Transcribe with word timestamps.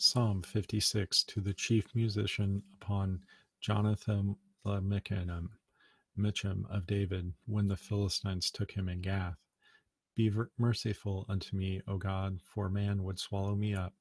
Psalm 0.00 0.42
56 0.42 1.24
to 1.24 1.40
the 1.40 1.52
chief 1.52 1.92
musician 1.92 2.62
upon 2.74 3.20
Jonathan 3.60 4.36
the 4.64 4.80
Michanum, 4.80 5.48
Michtam 6.16 6.70
of 6.70 6.86
David, 6.86 7.34
when 7.46 7.66
the 7.66 7.76
Philistines 7.76 8.52
took 8.52 8.70
him 8.70 8.88
in 8.88 9.00
Gath. 9.00 9.38
Be 10.14 10.30
merciful 10.56 11.26
unto 11.28 11.56
me, 11.56 11.80
O 11.88 11.96
God, 11.96 12.40
for 12.44 12.70
man 12.70 13.02
would 13.02 13.18
swallow 13.18 13.56
me 13.56 13.74
up. 13.74 13.92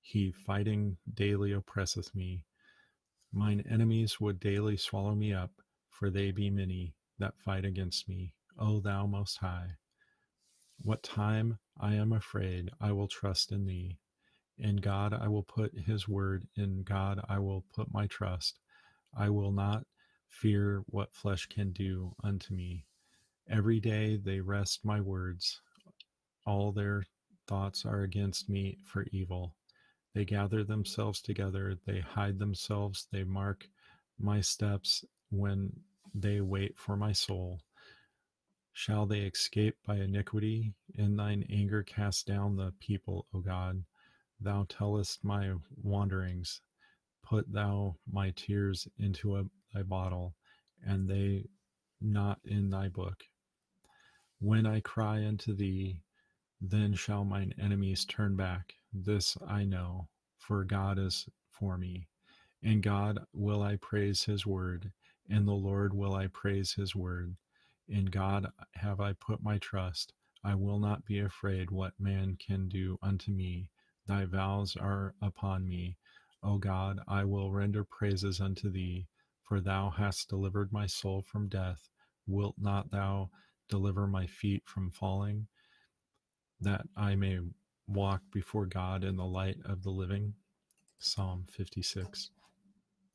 He 0.00 0.32
fighting 0.32 0.96
daily 1.14 1.52
oppresseth 1.52 2.12
me. 2.12 2.42
Mine 3.32 3.62
enemies 3.70 4.20
would 4.20 4.40
daily 4.40 4.76
swallow 4.76 5.14
me 5.14 5.32
up, 5.32 5.52
for 5.90 6.10
they 6.10 6.32
be 6.32 6.50
many 6.50 6.92
that 7.20 7.38
fight 7.38 7.64
against 7.64 8.08
me, 8.08 8.34
O 8.58 8.80
thou 8.80 9.06
most 9.06 9.36
high. 9.36 9.76
What 10.82 11.04
time 11.04 11.60
I 11.78 11.94
am 11.94 12.12
afraid, 12.12 12.70
I 12.80 12.90
will 12.90 13.06
trust 13.06 13.52
in 13.52 13.64
thee. 13.64 14.00
In 14.62 14.76
God 14.76 15.14
I 15.14 15.26
will 15.28 15.42
put 15.42 15.72
his 15.74 16.06
word, 16.06 16.46
in 16.54 16.82
God 16.82 17.24
I 17.30 17.38
will 17.38 17.64
put 17.74 17.92
my 17.94 18.06
trust. 18.06 18.58
I 19.16 19.30
will 19.30 19.52
not 19.52 19.86
fear 20.28 20.82
what 20.86 21.14
flesh 21.14 21.46
can 21.46 21.72
do 21.72 22.14
unto 22.22 22.52
me. 22.52 22.84
Every 23.48 23.80
day 23.80 24.16
they 24.16 24.40
wrest 24.40 24.84
my 24.84 25.00
words. 25.00 25.62
All 26.46 26.72
their 26.72 27.04
thoughts 27.46 27.86
are 27.86 28.02
against 28.02 28.50
me 28.50 28.76
for 28.84 29.06
evil. 29.12 29.54
They 30.14 30.26
gather 30.26 30.62
themselves 30.62 31.22
together, 31.22 31.78
they 31.86 32.00
hide 32.00 32.38
themselves, 32.38 33.06
they 33.10 33.24
mark 33.24 33.66
my 34.18 34.42
steps 34.42 35.04
when 35.30 35.72
they 36.14 36.42
wait 36.42 36.76
for 36.76 36.98
my 36.98 37.12
soul. 37.12 37.60
Shall 38.74 39.06
they 39.06 39.20
escape 39.20 39.76
by 39.86 39.96
iniquity? 39.96 40.74
In 40.94 41.16
thine 41.16 41.44
anger 41.50 41.82
cast 41.82 42.26
down 42.26 42.56
the 42.56 42.74
people, 42.78 43.26
O 43.32 43.40
God. 43.40 43.84
Thou 44.40 44.66
tellest 44.68 45.24
my 45.24 45.52
wanderings. 45.82 46.60
Put 47.22 47.52
thou 47.52 47.96
my 48.10 48.30
tears 48.36 48.88
into 48.98 49.36
a, 49.36 49.44
thy 49.74 49.82
bottle, 49.82 50.34
and 50.84 51.08
they 51.08 51.48
not 52.00 52.40
in 52.44 52.70
thy 52.70 52.88
book. 52.88 53.24
When 54.40 54.66
I 54.66 54.80
cry 54.80 55.26
unto 55.26 55.54
thee, 55.54 56.02
then 56.60 56.94
shall 56.94 57.24
mine 57.24 57.54
enemies 57.58 58.04
turn 58.04 58.36
back. 58.36 58.74
This 58.92 59.36
I 59.46 59.64
know, 59.64 60.08
for 60.38 60.64
God 60.64 60.98
is 60.98 61.26
for 61.50 61.78
me. 61.78 62.08
In 62.62 62.80
God 62.80 63.18
will 63.32 63.62
I 63.62 63.76
praise 63.76 64.24
his 64.24 64.46
word, 64.46 64.92
in 65.28 65.46
the 65.46 65.52
Lord 65.54 65.94
will 65.94 66.14
I 66.14 66.26
praise 66.28 66.72
his 66.72 66.94
word. 66.96 67.36
In 67.88 68.06
God 68.06 68.46
have 68.74 69.00
I 69.00 69.14
put 69.14 69.42
my 69.42 69.58
trust. 69.58 70.12
I 70.44 70.54
will 70.54 70.78
not 70.78 71.04
be 71.04 71.20
afraid 71.20 71.70
what 71.70 71.92
man 71.98 72.36
can 72.38 72.68
do 72.68 72.98
unto 73.02 73.30
me. 73.30 73.70
Thy 74.10 74.24
vows 74.24 74.74
are 74.74 75.14
upon 75.22 75.68
me. 75.68 75.96
O 76.42 76.58
God, 76.58 76.98
I 77.06 77.22
will 77.22 77.52
render 77.52 77.84
praises 77.84 78.40
unto 78.40 78.68
thee, 78.68 79.06
for 79.44 79.60
thou 79.60 79.88
hast 79.88 80.28
delivered 80.28 80.72
my 80.72 80.86
soul 80.86 81.22
from 81.22 81.46
death. 81.46 81.88
Wilt 82.26 82.56
not 82.58 82.90
thou 82.90 83.30
deliver 83.68 84.08
my 84.08 84.26
feet 84.26 84.64
from 84.66 84.90
falling, 84.90 85.46
that 86.60 86.88
I 86.96 87.14
may 87.14 87.38
walk 87.86 88.22
before 88.32 88.66
God 88.66 89.04
in 89.04 89.14
the 89.14 89.24
light 89.24 89.58
of 89.64 89.84
the 89.84 89.90
living? 89.90 90.34
Psalm 90.98 91.46
56. 91.48 92.30